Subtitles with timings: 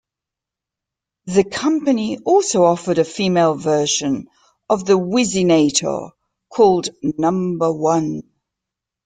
[1.25, 4.29] The company also offered a female version
[4.67, 6.13] of the Whizzinator,
[6.49, 8.23] called Number One.